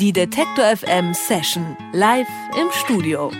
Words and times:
Die 0.00 0.14
Detektor 0.14 0.64
FM 0.64 1.12
Session 1.12 1.76
live 1.92 2.26
im 2.58 2.68
Studio. 2.72 3.30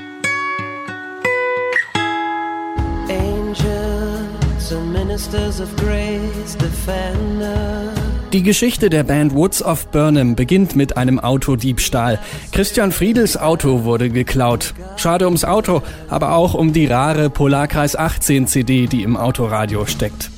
Angels 3.09 4.71
and 4.71 4.93
ministers 4.93 5.59
of 5.63 5.75
grace, 5.77 6.59
defender. 6.59 7.95
Die 8.35 8.43
Geschichte 8.43 8.91
der 8.91 9.05
Band 9.05 9.35
Woods 9.35 9.63
of 9.63 9.87
Burnham 9.87 10.37
beginnt 10.37 10.77
mit 10.77 10.99
einem 10.99 11.19
Autodiebstahl. 11.19 12.19
Christian 12.53 12.93
Friedels 12.93 13.39
Auto 13.39 13.85
wurde 13.85 14.11
geklaut. 14.11 14.75
Schade 14.97 15.25
ums 15.25 15.47
Auto, 15.47 15.81
aber 16.11 16.35
auch 16.35 16.53
um 16.53 16.75
die 16.75 16.85
rare 16.85 17.31
Polarkreis 17.31 17.97
18 17.97 18.47
CD, 18.47 18.87
die 18.87 19.03
im 19.03 19.17
Autoradio 19.17 19.87
steckt. 19.87 20.31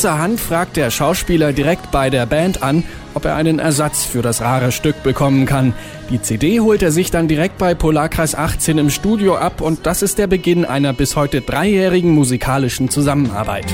Kurzerhand 0.00 0.40
fragt 0.40 0.78
der 0.78 0.90
Schauspieler 0.90 1.52
direkt 1.52 1.90
bei 1.90 2.08
der 2.08 2.24
Band 2.24 2.62
an, 2.62 2.84
ob 3.12 3.26
er 3.26 3.34
einen 3.34 3.58
Ersatz 3.58 4.02
für 4.02 4.22
das 4.22 4.40
rare 4.40 4.72
Stück 4.72 5.02
bekommen 5.02 5.44
kann. 5.44 5.74
Die 6.08 6.22
CD 6.22 6.60
holt 6.60 6.82
er 6.82 6.90
sich 6.90 7.10
dann 7.10 7.28
direkt 7.28 7.58
bei 7.58 7.74
Polarkreis 7.74 8.34
18 8.34 8.78
im 8.78 8.88
Studio 8.88 9.36
ab 9.36 9.60
und 9.60 9.84
das 9.84 10.00
ist 10.00 10.16
der 10.16 10.26
Beginn 10.26 10.64
einer 10.64 10.94
bis 10.94 11.16
heute 11.16 11.42
dreijährigen 11.42 12.12
musikalischen 12.12 12.88
Zusammenarbeit. 12.88 13.66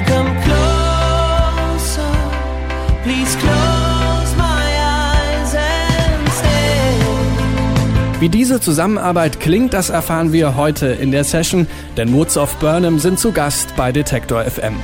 Wie 8.19 8.29
diese 8.29 8.61
Zusammenarbeit 8.61 9.39
klingt, 9.39 9.75
das 9.75 9.91
erfahren 9.91 10.33
wir 10.33 10.57
heute 10.57 10.87
in 10.87 11.13
der 11.13 11.23
Session, 11.23 11.69
denn 11.97 12.13
Woods 12.13 12.37
of 12.37 12.57
Burnham 12.57 12.99
sind 12.99 13.21
zu 13.21 13.31
Gast 13.31 13.77
bei 13.77 13.93
Detektor 13.93 14.43
FM. 14.43 14.75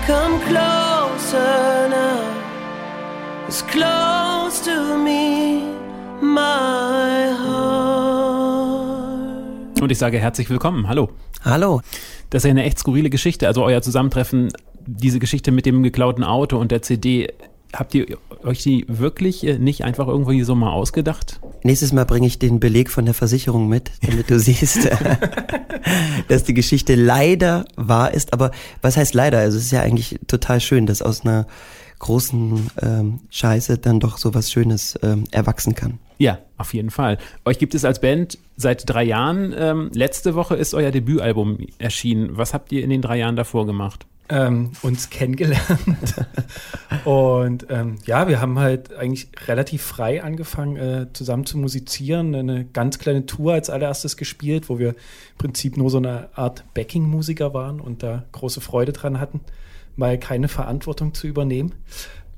Closer 1.33 1.89
now, 1.89 2.21
as 3.49 3.65
close 3.67 4.63
to 4.65 4.99
me, 4.99 5.63
my 6.21 7.33
heart. 7.33 8.61
Und 9.81 9.91
ich 9.91 9.97
sage 9.97 10.19
herzlich 10.19 10.51
willkommen. 10.51 10.89
Hallo. 10.89 11.09
Hallo. 11.43 11.81
Das 12.29 12.41
ist 12.41 12.49
ja 12.49 12.51
eine 12.51 12.65
echt 12.65 12.79
skurrile 12.79 13.09
Geschichte. 13.09 13.47
Also 13.47 13.65
euer 13.65 13.81
Zusammentreffen, 13.81 14.53
diese 14.85 15.21
Geschichte 15.21 15.53
mit 15.53 15.65
dem 15.65 15.83
geklauten 15.83 16.23
Auto 16.23 16.59
und 16.59 16.71
der 16.71 16.83
CD 16.83 17.33
habt 17.73 17.95
ihr 17.95 18.19
euch 18.43 18.63
die 18.63 18.85
wirklich 18.89 19.47
äh, 19.47 19.59
nicht 19.59 19.85
einfach 19.85 20.09
irgendwie 20.09 20.43
so 20.43 20.55
mal 20.55 20.73
ausgedacht? 20.73 21.41
Nächstes 21.63 21.93
Mal 21.93 22.05
bringe 22.05 22.27
ich 22.27 22.39
den 22.39 22.61
Beleg 22.61 22.91
von 22.91 23.05
der 23.05 23.15
Versicherung 23.15 23.69
mit, 23.69 23.91
damit 24.03 24.31
du 24.31 24.39
siehst, 24.41 24.89
dass 26.29 26.45
die 26.45 26.55
Geschichte 26.55 26.95
leider 26.95 27.65
wahr 27.77 28.13
ist. 28.13 28.33
Aber 28.33 28.51
was 28.81 28.97
heißt 28.97 29.15
leider? 29.15 29.39
Also 29.39 29.59
es 29.59 29.65
ist 29.65 29.73
ja 29.73 29.83
eigentlich 29.83 30.19
total 30.27 30.61
schön, 30.61 30.87
dass 30.87 31.03
aus 31.03 31.23
einer 31.23 31.47
großen 31.99 32.71
ähm, 32.83 33.21
Scheiße 33.31 33.79
dann 33.79 34.01
doch 34.01 34.19
so 34.19 34.35
was 34.35 34.51
Schönes 34.51 34.99
ähm, 35.03 35.25
erwachsen 35.31 35.75
kann. 35.75 35.99
Ja, 36.19 36.39
auf 36.57 36.75
jeden 36.75 36.91
Fall. 36.91 37.19
Euch 37.45 37.59
gibt 37.59 37.75
es 37.75 37.85
als 37.85 38.01
Band 38.01 38.39
seit 38.57 38.89
drei 38.89 39.05
Jahren. 39.05 39.55
Ähm, 39.57 39.91
letzte 39.95 40.35
Woche 40.35 40.57
ist 40.57 40.75
euer 40.75 40.91
Debütalbum 40.91 41.59
erschienen. 41.79 42.37
Was 42.37 42.55
habt 42.55 42.73
ihr 42.73 42.83
in 42.83 42.91
den 42.91 43.03
drei 43.03 43.19
Jahren 43.19 43.37
davor 43.37 43.67
gemacht? 43.67 44.07
Ähm, 44.33 44.71
uns 44.81 45.11
kennengelernt. 45.11 46.15
und 47.05 47.67
ähm, 47.69 47.99
ja, 48.07 48.29
wir 48.29 48.41
haben 48.41 48.59
halt 48.59 48.95
eigentlich 48.95 49.29
relativ 49.47 49.83
frei 49.83 50.23
angefangen, 50.23 50.77
äh, 50.77 51.07
zusammen 51.13 51.45
zu 51.45 51.59
musizieren. 51.59 52.35
Eine 52.35 52.65
ganz 52.65 52.99
kleine 52.99 53.27
Tour 53.27 53.53
als 53.53 53.69
allererstes 53.69 54.17
gespielt, 54.17 54.71
wo 54.71 54.79
wir 54.79 54.91
im 54.91 55.39
Prinzip 55.39 55.77
nur 55.77 55.91
so 55.91 55.99
eine 55.99 56.31
Art 56.35 56.65
Backing-Musiker 56.73 57.53
waren 57.53 57.79
und 57.79 58.03
da 58.03 58.25
große 58.33 58.63
Freude 58.63 58.93
dran 58.93 59.21
hatten, 59.21 59.41
mal 59.97 60.19
keine 60.19 60.49
Verantwortung 60.49 61.13
zu 61.13 61.27
übernehmen. 61.27 61.75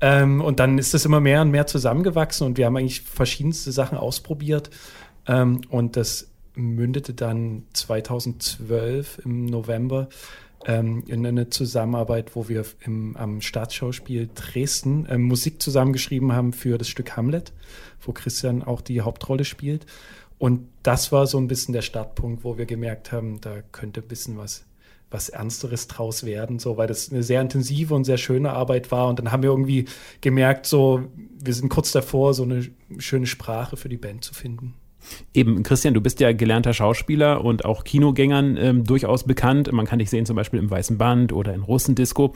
Ähm, 0.01 0.41
und 0.41 0.59
dann 0.59 0.77
ist 0.77 0.93
es 0.93 1.05
immer 1.05 1.21
mehr 1.21 1.43
und 1.43 1.51
mehr 1.51 1.65
zusammengewachsen 1.65 2.45
und 2.45 2.57
wir 2.57 2.65
haben 2.65 2.75
eigentlich 2.75 3.03
verschiedenste 3.03 3.71
Sachen 3.71 3.97
ausprobiert. 3.97 4.69
Ähm, 5.27 5.61
und 5.69 5.95
das 5.95 6.29
mündete 6.55 7.13
dann 7.13 7.63
2012 7.71 9.21
im 9.23 9.45
November 9.45 10.09
ähm, 10.65 11.03
in 11.07 11.25
eine 11.25 11.49
Zusammenarbeit, 11.49 12.35
wo 12.35 12.49
wir 12.49 12.65
im, 12.81 13.15
am 13.17 13.41
Staatsschauspiel 13.41 14.29
Dresden 14.33 15.07
ähm, 15.09 15.23
Musik 15.23 15.61
zusammengeschrieben 15.61 16.33
haben 16.33 16.53
für 16.53 16.77
das 16.77 16.87
Stück 16.87 17.15
Hamlet, 17.15 17.53
wo 18.01 18.11
Christian 18.11 18.63
auch 18.63 18.81
die 18.81 19.01
Hauptrolle 19.01 19.45
spielt. 19.45 19.85
Und 20.37 20.67
das 20.83 21.11
war 21.11 21.27
so 21.27 21.37
ein 21.37 21.47
bisschen 21.47 21.73
der 21.73 21.81
Startpunkt, 21.81 22.43
wo 22.43 22.57
wir 22.57 22.65
gemerkt 22.65 23.11
haben, 23.11 23.39
da 23.41 23.61
könnte 23.71 24.01
ein 24.01 24.07
bisschen 24.07 24.37
was 24.37 24.65
was 25.11 25.29
Ernsteres 25.29 25.87
draus 25.87 26.25
werden, 26.25 26.59
so, 26.59 26.77
weil 26.77 26.87
das 26.87 27.11
eine 27.11 27.23
sehr 27.23 27.39
intensive 27.39 27.93
und 27.93 28.03
sehr 28.03 28.17
schöne 28.17 28.51
Arbeit 28.51 28.91
war. 28.91 29.07
Und 29.07 29.19
dann 29.19 29.31
haben 29.31 29.43
wir 29.43 29.49
irgendwie 29.49 29.85
gemerkt, 30.19 30.65
so, 30.65 31.05
wir 31.39 31.53
sind 31.53 31.69
kurz 31.69 31.91
davor, 31.91 32.33
so 32.33 32.43
eine 32.43 32.67
schöne 32.97 33.27
Sprache 33.27 33.77
für 33.77 33.87
die 33.87 33.97
Band 33.97 34.23
zu 34.23 34.33
finden. 34.33 34.73
Eben, 35.33 35.63
Christian, 35.63 35.93
du 35.93 36.01
bist 36.01 36.19
ja 36.19 36.33
gelernter 36.33 36.73
Schauspieler 36.73 37.43
und 37.43 37.65
auch 37.65 37.83
Kinogängern 37.83 38.57
ähm, 38.57 38.83
durchaus 38.83 39.23
bekannt. 39.23 39.71
Man 39.71 39.85
kann 39.85 39.99
dich 39.99 40.09
sehen 40.09 40.25
zum 40.25 40.35
Beispiel 40.35 40.59
im 40.59 40.69
Weißen 40.69 40.97
Band 40.97 41.33
oder 41.33 41.53
in 41.53 41.61
Russendisco. 41.61 42.33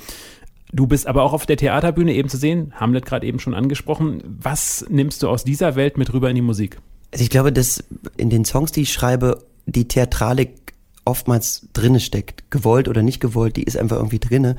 Du 0.72 0.85
bist 0.85 1.08
aber 1.08 1.24
auch 1.24 1.34
auf 1.34 1.46
der 1.46 1.58
Theaterbühne 1.58 2.13
eben 2.13 2.29
zu 2.29 2.38
sehen, 2.38 2.74
Hamlet 2.75 3.06
gerade 3.06 3.25
eben 3.25 3.40
schon 3.40 3.56
angesprochen. 3.56 4.22
Was 4.24 4.85
nimmst 4.90 5.24
du 5.24 5.29
aus 5.29 5.44
dieser 5.44 5.75
Welt 5.75 5.97
mit 5.97 6.13
rüber 6.13 6.29
in 6.29 6.35
die 6.35 6.41
Musik? 6.41 6.78
Also 7.12 7.24
ich 7.24 7.31
glaube, 7.31 7.52
dass 7.52 7.84
in 8.18 8.29
den 8.29 8.46
Songs, 8.46 8.72
die 8.72 8.81
ich 8.81 8.94
schreibe, 8.94 9.44
die 9.66 9.88
Theatralik 9.88 10.74
oftmals 11.06 11.68
drinne 11.74 12.00
steckt. 12.00 12.52
Gewollt 12.52 12.88
oder 12.88 13.02
nicht 13.02 13.19
gewollt, 13.19 13.56
die 13.56 13.63
ist 13.63 13.78
einfach 13.78 13.97
irgendwie 13.97 14.19
drinne. 14.19 14.56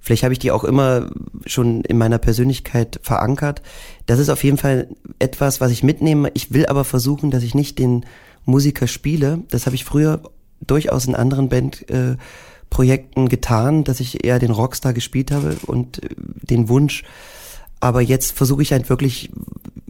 Vielleicht 0.00 0.22
habe 0.22 0.32
ich 0.32 0.38
die 0.38 0.52
auch 0.52 0.64
immer 0.64 1.10
schon 1.46 1.82
in 1.82 1.98
meiner 1.98 2.18
Persönlichkeit 2.18 3.00
verankert. 3.02 3.62
Das 4.06 4.18
ist 4.18 4.28
auf 4.28 4.44
jeden 4.44 4.56
Fall 4.56 4.88
etwas, 5.18 5.60
was 5.60 5.72
ich 5.72 5.82
mitnehme. 5.82 6.30
Ich 6.34 6.52
will 6.52 6.66
aber 6.66 6.84
versuchen, 6.84 7.30
dass 7.30 7.42
ich 7.42 7.54
nicht 7.54 7.78
den 7.78 8.06
Musiker 8.44 8.86
spiele. 8.86 9.40
Das 9.50 9.66
habe 9.66 9.74
ich 9.74 9.84
früher 9.84 10.22
durchaus 10.64 11.06
in 11.06 11.14
anderen 11.14 11.48
Bandprojekten 11.48 13.26
äh, 13.26 13.28
getan, 13.28 13.84
dass 13.84 14.00
ich 14.00 14.24
eher 14.24 14.38
den 14.38 14.52
Rockstar 14.52 14.92
gespielt 14.92 15.30
habe 15.32 15.56
und 15.66 16.02
äh, 16.02 16.08
den 16.16 16.68
Wunsch. 16.68 17.02
Aber 17.80 18.00
jetzt 18.00 18.32
versuche 18.32 18.62
ich 18.62 18.72
halt 18.72 18.88
wirklich 18.88 19.30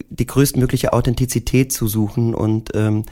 die 0.09 0.27
größtmögliche 0.27 0.93
Authentizität 0.93 1.73
zu 1.73 1.87
suchen 1.87 2.35
und 2.35 2.71
ähm, 2.75 3.05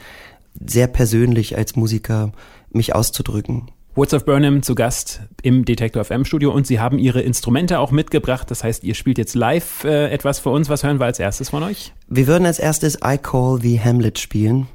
sehr 0.65 0.87
persönlich 0.87 1.57
als 1.57 1.75
Musiker 1.75 2.31
mich 2.71 2.95
auszudrücken. 2.95 3.69
Woods 3.95 4.13
of 4.13 4.25
Burnham 4.25 4.61
zu 4.61 4.75
Gast 4.75 5.21
im 5.41 5.63
Detektor 5.63 6.03
FM 6.03 6.25
Studio 6.25 6.51
und 6.51 6.67
sie 6.67 6.81
haben 6.81 6.99
ihre 6.99 7.21
Instrumente 7.21 7.79
auch 7.79 7.91
mitgebracht. 7.91 8.51
Das 8.51 8.61
heißt, 8.61 8.83
ihr 8.83 8.93
spielt 8.93 9.17
jetzt 9.17 9.35
live 9.35 9.85
äh, 9.85 10.11
etwas 10.11 10.39
für 10.39 10.49
uns. 10.49 10.67
Was 10.67 10.83
hören 10.83 10.99
wir 10.99 11.05
als 11.05 11.17
erstes 11.17 11.49
von 11.51 11.63
euch? 11.63 11.93
Wir 12.09 12.27
würden 12.27 12.45
als 12.45 12.59
erstes 12.59 12.95
I 12.95 13.17
Call 13.17 13.59
the 13.61 13.79
Hamlet 13.79 14.19
spielen, 14.19 14.67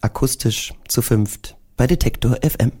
akustisch 0.00 0.74
zu 0.88 1.02
fünft 1.02 1.56
bei 1.76 1.86
Detektor 1.86 2.36
FM. 2.42 2.72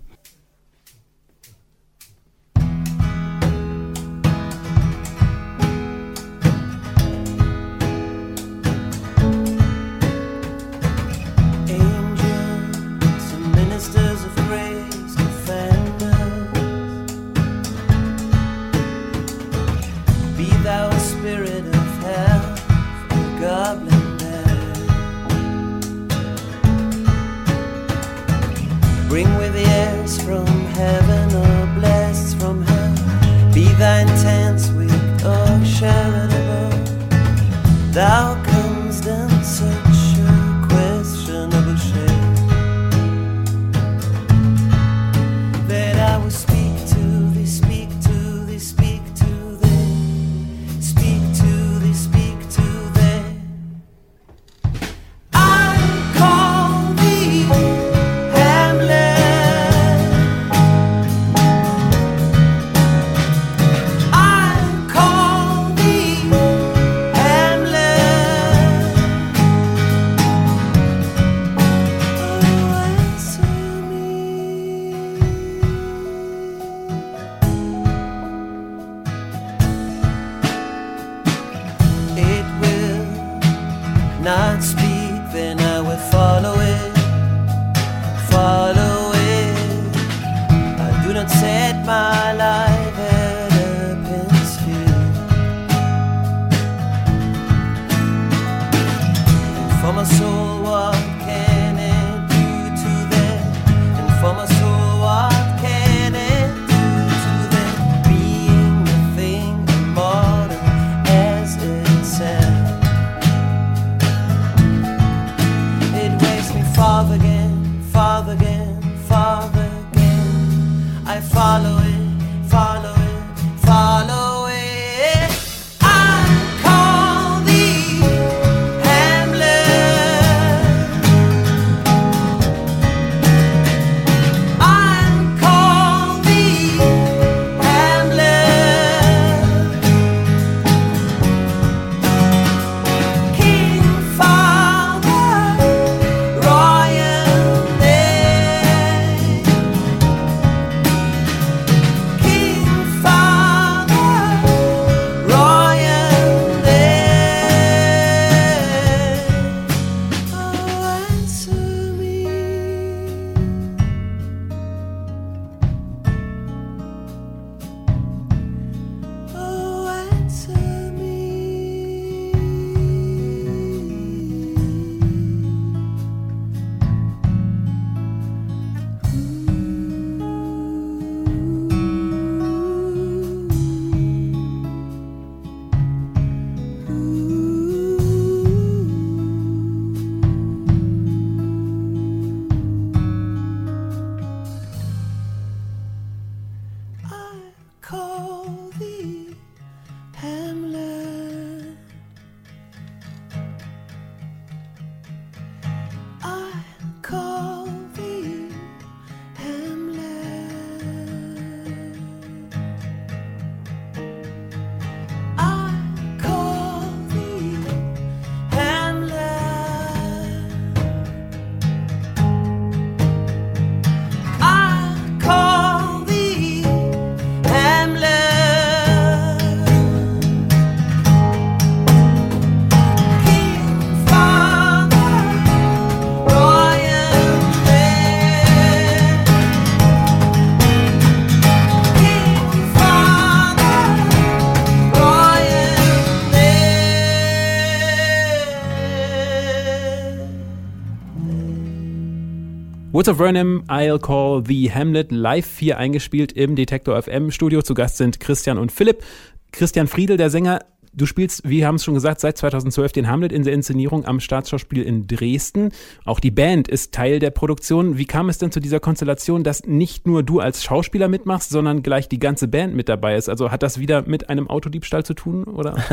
Woods 252.94 253.08
of 253.08 253.18
Burnham, 253.18 253.64
I'll 253.66 253.98
Call 253.98 254.44
the 254.46 254.70
Hamlet, 254.72 255.10
live 255.10 255.44
4 255.44 255.78
eingespielt 255.78 256.30
im 256.30 256.54
Detektor 256.54 257.02
FM 257.02 257.32
Studio. 257.32 257.60
Zu 257.60 257.74
Gast 257.74 257.96
sind 257.96 258.20
Christian 258.20 258.56
und 258.56 258.70
Philipp. 258.70 259.02
Christian 259.50 259.88
Friedel, 259.88 260.16
der 260.16 260.30
Sänger, 260.30 260.60
du 260.92 261.04
spielst, 261.04 261.42
wir 261.42 261.66
haben 261.66 261.74
es 261.74 261.82
schon 261.82 261.94
gesagt, 261.94 262.20
seit 262.20 262.38
2012 262.38 262.92
den 262.92 263.08
Hamlet 263.08 263.32
in 263.32 263.42
der 263.42 263.52
Inszenierung 263.52 264.04
am 264.04 264.20
Staatsschauspiel 264.20 264.80
in 264.84 265.08
Dresden. 265.08 265.70
Auch 266.04 266.20
die 266.20 266.30
Band 266.30 266.68
ist 266.68 266.94
Teil 266.94 267.18
der 267.18 267.32
Produktion. 267.32 267.98
Wie 267.98 268.04
kam 268.04 268.28
es 268.28 268.38
denn 268.38 268.52
zu 268.52 268.60
dieser 268.60 268.78
Konstellation, 268.78 269.42
dass 269.42 269.64
nicht 269.64 270.06
nur 270.06 270.22
du 270.22 270.38
als 270.38 270.62
Schauspieler 270.62 271.08
mitmachst, 271.08 271.50
sondern 271.50 271.82
gleich 271.82 272.08
die 272.08 272.20
ganze 272.20 272.46
Band 272.46 272.76
mit 272.76 272.88
dabei 272.88 273.16
ist? 273.16 273.28
Also 273.28 273.50
hat 273.50 273.64
das 273.64 273.80
wieder 273.80 274.06
mit 274.06 274.28
einem 274.28 274.48
Autodiebstahl 274.48 275.04
zu 275.04 275.14
tun, 275.14 275.42
oder? 275.42 275.74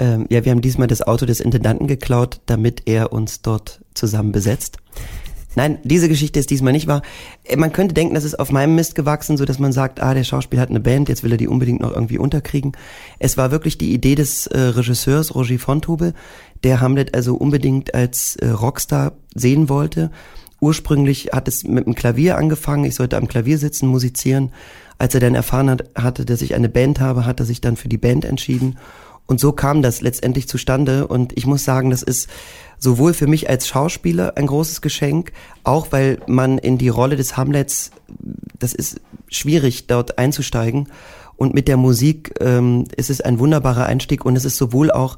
Ähm, 0.00 0.26
ja, 0.28 0.44
wir 0.44 0.50
haben 0.50 0.60
diesmal 0.60 0.88
das 0.88 1.02
Auto 1.02 1.24
des 1.24 1.38
Intendanten 1.38 1.86
geklaut, 1.86 2.40
damit 2.46 2.82
er 2.86 3.12
uns 3.12 3.42
dort 3.42 3.80
zusammen 3.94 4.32
besetzt. 4.32 4.78
Nein, 5.56 5.78
diese 5.84 6.08
Geschichte 6.08 6.40
ist 6.40 6.50
diesmal 6.50 6.72
nicht 6.72 6.86
wahr. 6.86 7.02
Äh, 7.44 7.56
Man 7.56 7.72
könnte 7.72 7.94
denken, 7.94 8.14
das 8.14 8.24
ist 8.24 8.38
auf 8.38 8.50
meinem 8.50 8.74
Mist 8.74 8.94
gewachsen, 8.94 9.36
so 9.36 9.44
dass 9.44 9.58
man 9.58 9.72
sagt, 9.72 10.02
ah, 10.02 10.14
der 10.14 10.24
Schauspieler 10.24 10.62
hat 10.62 10.70
eine 10.70 10.80
Band, 10.80 11.08
jetzt 11.08 11.22
will 11.22 11.32
er 11.32 11.38
die 11.38 11.48
unbedingt 11.48 11.80
noch 11.80 11.92
irgendwie 11.92 12.18
unterkriegen. 12.18 12.72
Es 13.18 13.36
war 13.36 13.50
wirklich 13.50 13.78
die 13.78 13.92
Idee 13.92 14.14
des 14.14 14.46
äh, 14.46 14.58
Regisseurs 14.58 15.34
Roger 15.34 15.58
Fontube, 15.58 16.14
der 16.62 16.80
Hamlet 16.80 17.14
also 17.14 17.36
unbedingt 17.36 17.94
als 17.94 18.36
äh, 18.36 18.48
Rockstar 18.48 19.12
sehen 19.34 19.68
wollte. 19.68 20.10
Ursprünglich 20.60 21.30
hat 21.32 21.46
es 21.48 21.64
mit 21.64 21.86
dem 21.86 21.94
Klavier 21.94 22.38
angefangen, 22.38 22.84
ich 22.84 22.94
sollte 22.94 23.16
am 23.16 23.28
Klavier 23.28 23.58
sitzen, 23.58 23.86
musizieren. 23.86 24.52
Als 24.96 25.12
er 25.12 25.20
dann 25.20 25.34
erfahren 25.34 25.68
hat, 25.68 25.90
hatte, 25.96 26.24
dass 26.24 26.40
ich 26.40 26.54
eine 26.54 26.68
Band 26.68 27.00
habe, 27.00 27.26
hat 27.26 27.40
er 27.40 27.46
sich 27.46 27.60
dann 27.60 27.76
für 27.76 27.88
die 27.88 27.98
Band 27.98 28.24
entschieden. 28.24 28.78
Und 29.26 29.40
so 29.40 29.52
kam 29.52 29.82
das 29.82 30.00
letztendlich 30.00 30.48
zustande. 30.48 31.06
Und 31.06 31.36
ich 31.36 31.46
muss 31.46 31.64
sagen, 31.64 31.90
das 31.90 32.02
ist 32.02 32.28
sowohl 32.78 33.14
für 33.14 33.26
mich 33.26 33.48
als 33.48 33.66
Schauspieler 33.66 34.36
ein 34.36 34.46
großes 34.46 34.80
Geschenk, 34.82 35.32
auch 35.62 35.88
weil 35.90 36.20
man 36.26 36.58
in 36.58 36.78
die 36.78 36.88
Rolle 36.88 37.16
des 37.16 37.36
Hamlets, 37.36 37.90
das 38.58 38.74
ist 38.74 39.00
schwierig, 39.28 39.86
dort 39.86 40.18
einzusteigen. 40.18 40.88
Und 41.36 41.54
mit 41.54 41.68
der 41.68 41.76
Musik 41.76 42.34
ähm, 42.40 42.84
ist 42.96 43.10
es 43.10 43.20
ein 43.20 43.38
wunderbarer 43.38 43.86
Einstieg 43.86 44.24
und 44.24 44.36
es 44.36 44.44
ist 44.44 44.56
sowohl 44.56 44.90
auch, 44.90 45.16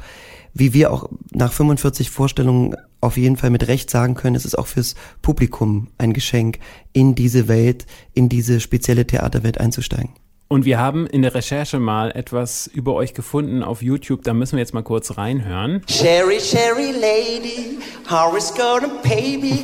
wie 0.55 0.73
wir 0.73 0.91
auch 0.91 1.11
nach 1.33 1.53
45 1.53 2.11
Vorstellungen 2.11 2.75
auf 3.01 3.19
jeden 3.19 3.37
Fall 3.37 3.51
mit 3.51 3.69
Recht 3.69 3.91
sagen 3.91 4.15
können, 4.15 4.37
es 4.37 4.47
ist 4.47 4.57
auch 4.57 4.67
fürs 4.67 4.95
Publikum 5.21 5.89
ein 5.99 6.15
Geschenk, 6.15 6.59
in 6.95 7.15
diese 7.15 7.49
Welt, 7.49 7.87
in 8.15 8.31
diese 8.31 8.61
spezielle 8.61 9.07
Theaterwelt 9.07 9.61
einzusteigen. 9.61 10.15
Und 10.49 10.65
wir 10.65 10.79
haben 10.79 11.09
in 11.09 11.23
der 11.23 11.35
Recherche 11.35 11.81
mal 11.81 12.13
etwas 12.13 12.69
über 12.69 12.95
euch 12.95 13.15
gefunden 13.15 13.65
auf 13.65 13.83
YouTube. 13.83 14.23
Da 14.23 14.33
müssen 14.33 14.53
wir 14.53 14.61
jetzt 14.61 14.75
mal 14.75 14.83
kurz 14.85 15.19
reinhören. 15.19 15.83
Sherry, 15.89 16.39
Sherry 16.39 16.93
lady, 16.93 17.79
how 18.09 18.37
is 18.37 18.55
gonna 18.55 18.87
pay 19.03 19.37
me? 19.39 19.59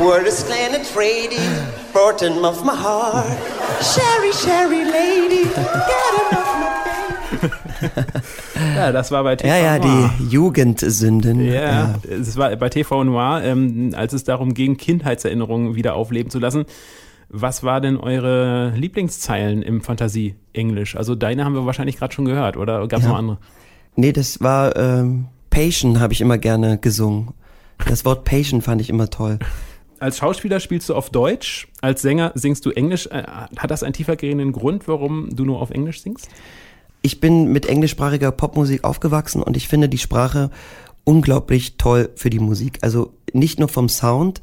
Word 0.00 0.28
is 0.28 0.44
Planet 0.44 0.86
Frady, 0.86 1.40
bottom 1.92 2.44
of 2.44 2.62
my 2.64 2.70
heart. 2.70 3.26
Sherry, 3.82 4.32
Sherry 4.32 4.84
lady, 4.84 5.42
get 5.42 6.30
enough 6.30 6.54
my 6.60 6.68
baby. 6.84 8.76
Ja, 8.76 8.92
das 8.92 9.10
war 9.10 9.24
bei 9.24 9.34
TV 9.34 9.48
Ja, 9.48 9.56
ja, 9.56 9.78
Noir. 9.78 10.10
die 10.20 10.24
Jugendsünden. 10.28 11.44
Ja, 11.52 11.96
es 12.08 12.36
war 12.36 12.54
bei 12.54 12.68
TV 12.68 13.02
Noir, 13.02 13.42
ähm, 13.44 13.92
als 13.96 14.12
es 14.12 14.22
darum 14.22 14.54
ging, 14.54 14.76
Kindheitserinnerungen 14.76 15.74
wieder 15.74 15.94
aufleben 15.96 16.30
zu 16.30 16.38
lassen. 16.38 16.64
Was 17.30 17.62
war 17.62 17.80
denn 17.80 17.96
eure 17.98 18.70
Lieblingszeilen 18.76 19.62
im 19.62 19.82
Fantasie-Englisch? 19.82 20.96
Also 20.96 21.14
deine 21.14 21.44
haben 21.44 21.54
wir 21.54 21.66
wahrscheinlich 21.66 21.96
gerade 21.98 22.14
schon 22.14 22.24
gehört, 22.24 22.56
oder 22.56 22.86
gab 22.88 23.00
es 23.00 23.04
Ja. 23.04 23.12
noch 23.12 23.18
andere? 23.18 23.38
Nee, 23.96 24.12
das 24.12 24.40
war 24.40 24.76
ähm, 24.76 25.26
Patient 25.50 25.98
habe 26.00 26.12
ich 26.12 26.20
immer 26.20 26.38
gerne 26.38 26.78
gesungen. 26.78 27.30
Das 27.86 28.04
Wort 28.04 28.24
Patient 28.24 28.64
fand 28.64 28.80
ich 28.80 28.88
immer 28.90 29.10
toll. 29.10 29.38
Als 30.00 30.18
Schauspieler 30.18 30.60
spielst 30.60 30.88
du 30.88 30.94
auf 30.94 31.10
Deutsch, 31.10 31.68
als 31.80 32.02
Sänger 32.02 32.32
singst 32.34 32.64
du 32.64 32.70
Englisch. 32.70 33.06
Äh, 33.08 33.24
Hat 33.56 33.70
das 33.70 33.82
einen 33.82 33.92
tiefergehenden 33.92 34.52
Grund, 34.52 34.86
warum 34.88 35.28
du 35.34 35.44
nur 35.44 35.60
auf 35.60 35.70
Englisch 35.70 36.00
singst? 36.02 36.28
Ich 37.02 37.20
bin 37.20 37.52
mit 37.52 37.66
englischsprachiger 37.66 38.30
Popmusik 38.32 38.84
aufgewachsen 38.84 39.42
und 39.42 39.56
ich 39.56 39.68
finde 39.68 39.88
die 39.88 39.98
Sprache 39.98 40.50
unglaublich 41.04 41.76
toll 41.76 42.10
für 42.16 42.30
die 42.30 42.38
Musik. 42.40 42.78
Also 42.82 43.12
nicht 43.32 43.58
nur 43.58 43.68
vom 43.68 43.88
Sound, 43.88 44.40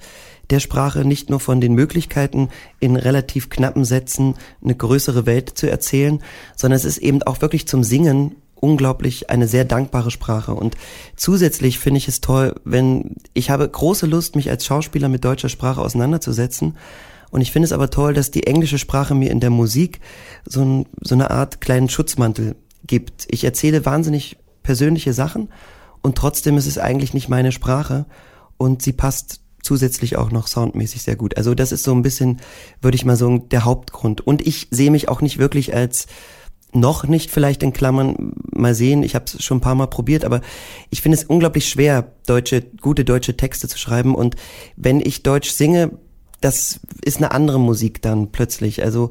der 0.50 0.60
Sprache, 0.60 1.06
nicht 1.06 1.30
nur 1.30 1.40
von 1.40 1.62
den 1.62 1.74
Möglichkeiten, 1.74 2.50
in 2.80 2.96
relativ 2.96 3.50
knappen 3.50 3.86
Sätzen 3.86 4.36
eine 4.64 4.76
größere 4.76 5.26
Welt 5.26 5.50
zu 5.50 5.70
erzählen, 5.70 6.22
sondern 6.56 6.78
es 6.78 6.86
ist 6.86 6.98
eben 6.98 7.24
auch 7.24 7.42
wirklich 7.42 7.68
zum 7.68 7.84
Singen 7.84 8.36
unglaublich 8.56 9.30
eine 9.30 9.48
sehr 9.48 9.66
dankbare 9.66 10.12
Sprache. 10.12 10.54
Und 10.54 10.76
zusätzlich 11.16 11.80
finde 11.80 12.00
ich 12.00 12.08
es 12.08 12.22
toll, 12.22 12.56
wenn 12.64 13.16
ich 13.34 13.50
habe 13.50 13.68
große 13.68 14.06
Lust, 14.06 14.36
mich 14.36 14.50
als 14.50 14.66
Schauspieler 14.66 15.10
mit 15.10 15.24
deutscher 15.24 15.50
Sprache 15.50 15.82
auseinanderzusetzen. 15.82 16.78
Und 17.32 17.42
ich 17.42 17.52
finde 17.52 17.66
es 17.66 17.74
aber 17.74 17.90
toll, 17.90 18.14
dass 18.14 18.32
die 18.32 18.48
englische 18.48 18.78
Sprache 18.78 19.14
mir 19.14 19.32
in 19.32 19.40
der 19.40 19.50
Musik 19.50 20.00
so, 20.46 20.62
ein, 20.62 20.86
so 21.02 21.16
eine 21.16 21.32
Art 21.32 21.62
kleinen 21.62 21.90
Schutzmantel 21.90 22.56
gibt. 22.88 23.28
Ich 23.30 23.44
erzähle 23.44 23.86
wahnsinnig 23.86 24.38
persönliche 24.64 25.14
Sachen 25.14 25.50
und 26.02 26.18
trotzdem 26.18 26.58
ist 26.58 26.68
es 26.68 26.78
eigentlich 26.78 27.14
nicht 27.14 27.30
meine 27.30 27.52
Sprache 27.52 28.06
und 28.58 28.82
sie 28.82 28.94
passt 28.94 29.42
zusätzlich 29.66 30.16
auch 30.16 30.32
noch 30.32 30.48
soundmäßig 30.48 31.02
sehr 31.02 31.16
gut. 31.16 31.38
Also 31.38 31.56
das 31.56 31.72
ist 31.72 31.84
so 31.84 31.94
ein 31.94 32.04
bisschen, 32.04 32.40
würde 32.82 32.96
ich 32.96 33.04
mal 33.04 33.16
sagen, 33.16 33.50
der 33.50 33.66
Hauptgrund. 33.66 34.22
Und 34.26 34.46
ich 34.46 34.68
sehe 34.72 34.92
mich 34.92 35.10
auch 35.10 35.22
nicht 35.22 35.38
wirklich 35.38 35.74
als 35.74 36.08
noch 36.72 37.06
nicht 37.06 37.32
vielleicht 37.32 37.64
in 37.64 37.74
Klammern 37.74 38.34
mal 38.54 38.76
sehen. 38.76 39.02
Ich 39.02 39.16
habe 39.16 39.26
es 39.26 39.44
schon 39.44 39.58
ein 39.58 39.62
paar 39.62 39.76
Mal 39.76 39.88
probiert, 39.88 40.26
aber 40.26 40.42
ich 40.90 41.02
finde 41.02 41.18
es 41.18 41.24
unglaublich 41.24 41.68
schwer, 41.68 42.12
deutsche 42.28 42.62
gute 42.62 43.06
deutsche 43.06 43.38
Texte 43.38 43.68
zu 43.68 43.78
schreiben. 43.78 44.14
Und 44.14 44.36
wenn 44.76 45.00
ich 45.00 45.24
Deutsch 45.24 45.50
singe, 45.50 45.98
das 46.42 46.80
ist 47.04 47.18
eine 47.18 47.32
andere 47.32 47.60
Musik 47.60 48.02
dann 48.02 48.32
plötzlich. 48.32 48.84
Also 48.84 49.10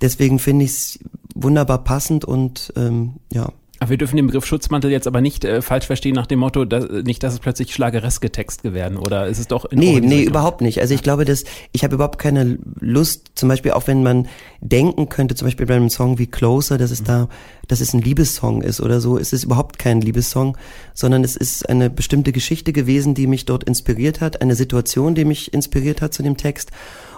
deswegen 0.00 0.38
finde 0.38 0.66
ich 0.66 0.70
es 0.70 0.98
wunderbar 1.34 1.82
passend 1.84 2.24
und 2.24 2.72
ähm, 2.76 3.14
ja. 3.32 3.52
Wir 3.84 3.98
dürfen 3.98 4.16
den 4.16 4.26
Begriff 4.26 4.46
Schutzmantel 4.46 4.90
jetzt 4.90 5.06
aber 5.06 5.20
nicht 5.20 5.44
äh, 5.44 5.60
falsch 5.60 5.86
verstehen 5.86 6.14
nach 6.14 6.26
dem 6.26 6.38
Motto, 6.38 6.64
dass, 6.64 6.88
nicht, 7.04 7.22
dass 7.22 7.34
es 7.34 7.40
plötzlich 7.40 7.74
schlagereske 7.74 8.32
Texte 8.32 8.72
werden 8.72 8.96
oder 8.96 9.26
ist 9.26 9.38
es 9.38 9.48
doch 9.48 9.66
in 9.66 9.78
Nee, 9.78 10.00
nee, 10.00 10.22
überhaupt 10.22 10.62
nicht. 10.62 10.80
Also 10.80 10.94
ich 10.94 11.02
glaube, 11.02 11.24
dass 11.26 11.44
ich 11.72 11.84
habe 11.84 11.94
überhaupt 11.94 12.18
keine 12.18 12.58
Lust, 12.80 13.32
zum 13.34 13.48
Beispiel 13.48 13.72
auch 13.72 13.86
wenn 13.86 14.02
man 14.02 14.28
denken 14.60 15.08
könnte, 15.08 15.34
zum 15.34 15.46
Beispiel 15.46 15.66
bei 15.66 15.76
einem 15.76 15.90
Song 15.90 16.18
wie 16.18 16.26
Closer, 16.26 16.78
dass 16.78 16.90
es 16.90 17.02
mhm. 17.02 17.06
da, 17.06 17.28
dass 17.68 17.80
es 17.80 17.92
ein 17.92 18.00
Liebessong 18.00 18.62
ist 18.62 18.80
oder 18.80 19.00
so, 19.00 19.18
ist 19.18 19.34
es 19.34 19.44
überhaupt 19.44 19.78
kein 19.78 20.00
Liebessong, 20.00 20.56
sondern 20.94 21.22
es 21.22 21.36
ist 21.36 21.68
eine 21.68 21.90
bestimmte 21.90 22.32
Geschichte 22.32 22.72
gewesen, 22.72 23.14
die 23.14 23.26
mich 23.26 23.44
dort 23.44 23.64
inspiriert 23.64 24.22
hat, 24.22 24.40
eine 24.40 24.54
Situation, 24.54 25.14
die 25.14 25.26
mich 25.26 25.52
inspiriert 25.52 26.00
hat 26.00 26.14
zu 26.14 26.22
dem 26.22 26.38
Text. 26.38 26.70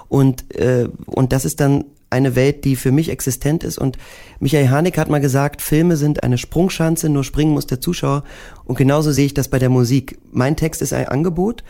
Und, 0.08 0.54
äh, 0.56 0.88
und 1.06 1.32
das 1.32 1.44
ist 1.44 1.60
dann 1.60 1.84
eine 2.10 2.34
Welt, 2.36 2.64
die 2.64 2.76
für 2.76 2.92
mich 2.92 3.10
existent 3.10 3.64
ist. 3.64 3.78
Und 3.78 3.98
Michael 4.40 4.68
Haneke 4.68 5.00
hat 5.00 5.10
mal 5.10 5.20
gesagt, 5.20 5.62
Filme 5.62 5.96
sind 5.96 6.22
eine 6.22 6.38
Sprungschanze, 6.38 7.08
nur 7.08 7.24
springen 7.24 7.52
muss 7.52 7.66
der 7.66 7.80
Zuschauer. 7.80 8.24
Und 8.64 8.78
genauso 8.78 9.12
sehe 9.12 9.26
ich 9.26 9.34
das 9.34 9.48
bei 9.48 9.58
der 9.58 9.70
Musik. 9.70 10.18
Mein 10.32 10.56
Text 10.56 10.82
ist 10.82 10.92
ein 10.92 11.08
Angebot 11.08 11.64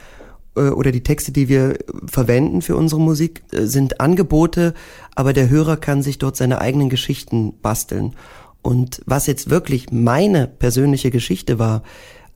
äh, 0.57 0.69
oder 0.69 0.93
die 0.93 1.03
Texte, 1.03 1.33
die 1.33 1.49
wir 1.49 1.79
verwenden 2.07 2.63
für 2.63 2.77
unsere 2.77 3.01
Musik, 3.01 3.43
äh, 3.53 3.67
sind 3.67 4.01
Angebote, 4.01 4.75
aber 5.15 5.33
der 5.33 5.49
Hörer 5.49 5.77
kann 5.77 6.03
sich 6.03 6.19
dort 6.19 6.37
seine 6.37 6.61
eigenen 6.61 6.89
Geschichten 6.89 7.55
basteln. 7.61 8.15
Und 8.63 9.01
was 9.07 9.27
jetzt 9.27 9.51
wirklich 9.51 9.91
meine 9.93 10.47
persönliche 10.47 11.11
Geschichte 11.11 11.59
war, 11.59 11.83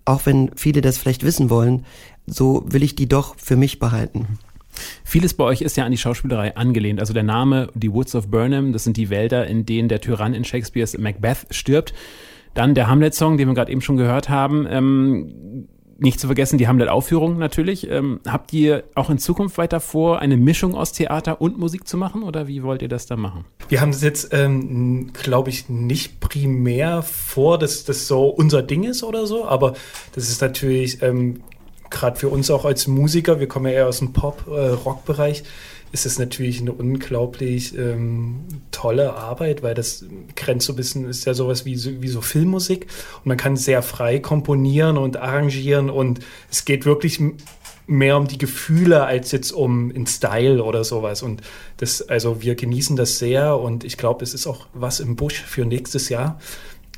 auch 0.05 0.27
wenn 0.27 0.51
viele 0.57 0.81
das 0.81 0.99
vielleicht 0.99 1.25
wissen 1.25 1.51
wollen, 1.51 1.85
so 2.27 2.65
will 2.67 2.83
ich 2.83 2.95
die 2.95 3.09
doch 3.09 3.37
für 3.37 3.57
mich 3.57 3.79
behalten. 3.79 4.39
Vieles 5.05 5.35
bei 5.35 5.45
euch 5.45 5.63
ist 5.63 5.77
ja 5.77 5.85
an 5.85 5.93
die 5.93 5.99
Schauspielerei 5.99 6.57
angelehnt. 6.57 7.01
Also 7.01 7.13
der 7.13 7.23
Name, 7.23 7.69
die 7.75 7.93
Woods 7.93 8.15
of 8.15 8.29
Burnham, 8.29 8.73
das 8.73 8.85
sind 8.85 8.97
die 8.97 9.11
Wälder, 9.11 9.47
in 9.47 9.67
denen 9.67 9.89
der 9.89 10.01
Tyrann 10.01 10.35
in 10.35 10.45
Shakespeares 10.45 10.97
Macbeth 10.99 11.47
stirbt. 11.51 11.93
Dann 12.55 12.75
der 12.75 12.89
Hamlet-Song, 12.89 13.39
den 13.39 13.49
wir 13.49 13.55
gerade 13.55 13.73
eben 13.73 13.81
schon 13.81 13.97
gehört 13.97 14.29
haben. 14.29 14.67
Ähm, 14.69 15.69
nicht 16.03 16.19
zu 16.19 16.27
vergessen 16.27 16.59
die 16.59 16.67
Hamlet-Aufführung 16.67 17.39
natürlich. 17.39 17.89
Ähm, 17.89 18.21
habt 18.27 18.53
ihr 18.53 18.85
auch 18.95 19.09
in 19.09 19.19
Zukunft 19.19 19.57
weiter 19.57 19.81
vor, 19.81 20.19
eine 20.19 20.37
Mischung 20.37 20.75
aus 20.75 20.93
Theater 20.93 21.41
und 21.41 21.59
Musik 21.59 21.87
zu 21.87 21.97
machen 21.97 22.23
oder 22.25 22.49
wie 22.49 22.63
wollt 22.63 22.83
ihr 22.83 22.89
das 22.89 23.07
da 23.07 23.17
machen? 23.17 23.45
Wir 23.69 23.81
haben 23.81 23.91
es 23.91 24.03
jetzt, 24.03 24.35
ähm, 24.35 25.13
glaube 25.13 25.51
ich, 25.51 25.69
nicht 25.69 26.21
primär 26.21 27.03
vor, 27.03 27.59
dass 27.59 27.85
das 27.85 28.09
so 28.09 28.27
unser 28.27 28.63
Ding 28.63 28.85
ist 28.85 29.03
oder 29.05 29.27
so, 29.27 29.47
aber 29.47 29.75
das 30.15 30.29
ist 30.29 30.41
natürlich 30.41 31.03
ähm, 31.03 31.41
gerade 31.93 32.19
für 32.19 32.29
uns 32.29 32.51
auch 32.51 32.65
als 32.65 32.89
Musiker, 32.89 33.39
wir 33.39 33.47
kommen 33.47 33.67
ja 33.67 33.73
eher 33.73 33.89
aus 33.89 33.99
dem 33.99 34.13
Pop-Rock-Bereich, 34.13 35.41
äh, 35.41 35.45
ist 35.93 36.07
es 36.07 36.19
natürlich 36.19 36.61
eine 36.61 36.73
unglaublich 36.73 37.77
ähm, 37.77 38.47
tolle 38.71 39.15
Arbeit, 39.15 39.63
weil 39.63 39.75
das 39.75 40.05
grenzt 40.35 40.67
so 40.67 40.73
ein 40.73 40.77
bisschen, 40.77 41.09
ist 41.09 41.27
ja 41.27 41.35
sowas 41.35 41.67
wie, 41.67 42.03
wie 42.03 42.09
so 42.09 42.23
Filmmusik 42.23 42.87
und 43.19 43.27
man 43.27 43.37
kann 43.37 43.57
sehr 43.57 43.83
frei 43.83 44.19
komponieren 44.19 44.97
und 44.97 45.19
arrangieren 45.19 45.91
und 45.91 46.21
es 46.51 46.65
geht 46.65 46.87
wirklich 46.87 47.21
mehr 47.87 48.17
um 48.17 48.27
die 48.27 48.39
Gefühle 48.39 49.05
als 49.05 49.33
jetzt 49.33 49.53
um 49.53 49.91
in 49.91 50.07
Style 50.07 50.65
oder 50.65 50.83
sowas. 50.83 51.23
Und 51.23 51.43
das, 51.77 52.01
also 52.01 52.41
wir 52.41 52.55
genießen 52.55 52.97
das 52.97 53.19
sehr 53.19 53.59
und 53.59 53.85
ich 53.85 53.99
glaube, 53.99 54.25
es 54.25 54.33
ist 54.33 54.47
auch 54.47 54.69
was 54.73 54.99
im 54.99 55.15
Busch 55.15 55.43
für 55.43 55.67
nächstes 55.67 56.09
Jahr. 56.09 56.41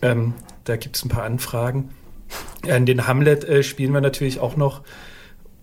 Ähm, 0.02 0.34
da 0.64 0.76
gibt 0.76 0.96
es 0.96 1.04
ein 1.04 1.08
paar 1.08 1.24
Anfragen. 1.24 1.90
In 2.66 2.86
den 2.86 3.06
Hamlet 3.06 3.44
äh, 3.44 3.62
spielen 3.62 3.92
wir 3.92 4.00
natürlich 4.00 4.40
auch 4.40 4.56
noch 4.56 4.82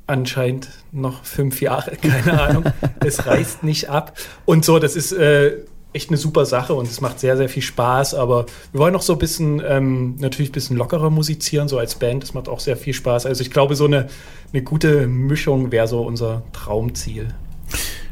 anscheinend 0.07 0.69
noch 0.91 1.23
fünf 1.23 1.61
Jahre, 1.61 1.95
keine 2.01 2.41
Ahnung. 2.41 2.63
es 2.99 3.25
reißt 3.25 3.63
nicht 3.63 3.89
ab. 3.89 4.17
Und 4.45 4.65
so, 4.65 4.77
das 4.77 4.95
ist 4.95 5.11
äh, 5.13 5.57
echt 5.93 6.09
eine 6.09 6.17
super 6.17 6.45
Sache 6.45 6.73
und 6.73 6.87
es 6.87 7.01
macht 7.01 7.19
sehr, 7.19 7.37
sehr 7.37 7.49
viel 7.49 7.63
Spaß. 7.63 8.13
Aber 8.13 8.45
wir 8.71 8.79
wollen 8.79 8.93
noch 8.93 9.01
so 9.01 9.13
ein 9.13 9.19
bisschen, 9.19 9.61
ähm, 9.65 10.15
natürlich 10.19 10.49
ein 10.49 10.53
bisschen 10.53 10.77
lockerer 10.77 11.09
musizieren, 11.09 11.67
so 11.67 11.77
als 11.77 11.95
Band. 11.95 12.23
Das 12.23 12.33
macht 12.33 12.49
auch 12.49 12.59
sehr 12.59 12.77
viel 12.77 12.93
Spaß. 12.93 13.25
Also 13.25 13.41
ich 13.41 13.51
glaube, 13.51 13.75
so 13.75 13.85
eine, 13.85 14.07
eine 14.53 14.63
gute 14.63 15.07
Mischung 15.07 15.71
wäre 15.71 15.87
so 15.87 16.01
unser 16.01 16.43
Traumziel. 16.53 17.29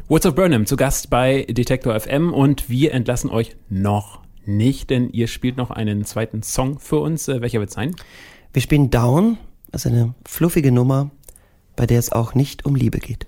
Woods 0.07 0.25
of 0.25 0.35
Burnham 0.35 0.65
zu 0.65 0.75
Gast 0.75 1.09
bei 1.09 1.45
Detektor 1.47 1.99
FM 1.99 2.33
und 2.33 2.69
wir 2.69 2.93
entlassen 2.93 3.29
euch 3.29 3.55
noch 3.69 4.19
nicht, 4.45 4.89
denn 4.89 5.11
ihr 5.11 5.27
spielt 5.27 5.57
noch 5.57 5.69
einen 5.69 6.03
zweiten 6.03 6.41
Song 6.41 6.79
für 6.79 6.97
uns. 6.97 7.27
Äh, 7.27 7.41
welcher 7.41 7.59
wird 7.59 7.71
sein? 7.71 7.95
Wir 8.51 8.63
spielen 8.63 8.89
Down, 8.89 9.37
ist 9.71 9.85
eine 9.85 10.15
fluffige 10.25 10.71
Nummer, 10.71 11.11
bei 11.75 11.85
der 11.85 11.99
es 11.99 12.11
auch 12.11 12.33
nicht 12.33 12.65
um 12.65 12.75
Liebe 12.75 12.97
geht. 12.97 13.27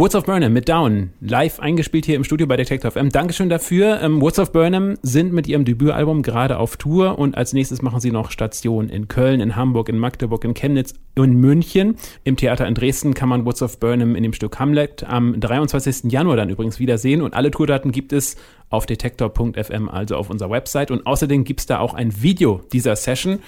Woods 0.00 0.14
of 0.14 0.24
Burnham 0.24 0.54
mit 0.54 0.66
Down, 0.66 1.10
live 1.20 1.60
eingespielt 1.60 2.06
hier 2.06 2.16
im 2.16 2.24
Studio 2.24 2.46
bei 2.46 2.56
Detective 2.56 2.90
FM. 2.90 3.10
Dankeschön 3.10 3.50
dafür. 3.50 4.00
Ähm, 4.00 4.22
Woods 4.22 4.38
of 4.38 4.50
Burnham 4.50 4.96
sind 5.02 5.30
mit 5.34 5.46
ihrem 5.46 5.66
Debütalbum 5.66 6.22
gerade 6.22 6.56
auf 6.56 6.78
Tour 6.78 7.18
und 7.18 7.36
als 7.36 7.52
nächstes 7.52 7.82
machen 7.82 8.00
sie 8.00 8.10
noch 8.10 8.30
Station 8.30 8.88
in 8.88 9.08
Köln, 9.08 9.40
in 9.40 9.56
Hamburg, 9.56 9.90
in 9.90 9.98
Magdeburg, 9.98 10.42
in 10.44 10.54
Chemnitz, 10.54 10.94
in 11.16 11.34
München. 11.34 11.96
Im 12.24 12.38
Theater 12.38 12.66
in 12.66 12.74
Dresden 12.74 13.12
kann 13.12 13.28
man 13.28 13.44
Woods 13.44 13.60
of 13.60 13.78
Burnham 13.78 14.16
in 14.16 14.22
dem 14.22 14.32
Stück 14.32 14.58
Hamlet 14.58 15.04
am 15.04 15.38
23. 15.38 16.10
Januar 16.10 16.36
dann 16.36 16.48
übrigens 16.48 16.78
wiedersehen 16.78 17.20
und 17.20 17.34
alle 17.34 17.50
Tourdaten 17.50 17.92
gibt 17.92 18.14
es 18.14 18.36
auf 18.70 18.86
detektor.fm, 18.86 19.90
also 19.90 20.16
auf 20.16 20.30
unserer 20.30 20.48
Website 20.48 20.90
und 20.90 21.06
außerdem 21.06 21.44
gibt 21.44 21.60
es 21.60 21.66
da 21.66 21.78
auch 21.78 21.92
ein 21.92 22.22
Video 22.22 22.62
dieser 22.72 22.96
Session 22.96 23.40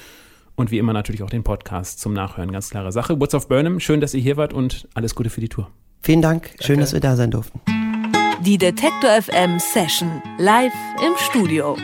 und 0.54 0.70
wie 0.70 0.76
immer 0.76 0.92
natürlich 0.92 1.22
auch 1.22 1.30
den 1.30 1.44
Podcast 1.44 1.98
zum 1.98 2.12
Nachhören. 2.12 2.52
Ganz 2.52 2.68
klare 2.68 2.92
Sache. 2.92 3.18
Woods 3.18 3.34
of 3.34 3.48
Burnham, 3.48 3.80
schön, 3.80 4.02
dass 4.02 4.12
ihr 4.12 4.20
hier 4.20 4.36
wart 4.36 4.52
und 4.52 4.86
alles 4.92 5.14
Gute 5.14 5.30
für 5.30 5.40
die 5.40 5.48
Tour. 5.48 5.70
Vielen 6.02 6.22
Dank. 6.22 6.50
Schön, 6.60 6.80
dass 6.80 6.92
wir 6.92 7.00
da 7.00 7.16
sein 7.16 7.30
durften. 7.30 7.60
Die 8.44 8.58
Detektor 8.58 9.10
FM 9.22 9.60
Session 9.60 10.20
live 10.38 10.72
im 11.00 11.12
Studio. 11.16 11.76